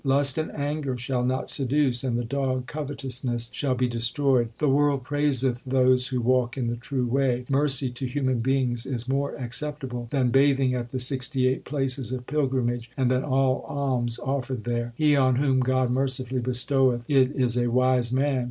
Lust 0.03 0.39
and 0.39 0.49
anger 0.53 0.97
shall 0.97 1.23
not 1.23 1.47
seduce, 1.47 2.03
and 2.03 2.17
the 2.17 2.23
dog 2.25 2.65
covetous 2.65 3.23
ness 3.23 3.51
shall 3.53 3.75
be 3.75 3.87
destroyed. 3.87 4.49
The 4.57 4.67
world 4.67 5.03
praiseth 5.03 5.61
those 5.63 6.07
who 6.07 6.19
walk 6.21 6.57
in 6.57 6.65
the 6.69 6.75
true 6.75 7.05
way. 7.05 7.45
Mercy 7.51 7.91
to 7.91 8.07
human 8.07 8.39
beings 8.39 8.87
is 8.87 9.07
more 9.07 9.35
acceptable 9.35 10.07
than 10.09 10.31
bathing 10.31 10.73
at 10.73 10.89
the 10.89 10.97
sixty 10.97 11.45
eight 11.47 11.65
places 11.65 12.11
of 12.11 12.25
pilgrimage, 12.25 12.89
and 12.97 13.11
than 13.11 13.23
all 13.23 13.63
alms 13.67 14.17
offered 14.17 14.63
there: 14.63 14.93
He 14.95 15.15
on 15.15 15.35
whom 15.35 15.59
God 15.59 15.91
mercifully 15.91 16.41
bestoweth 16.41 17.07
it 17.07 17.35
is 17.35 17.55
a 17.55 17.69
wise 17.69 18.11
man. 18.11 18.39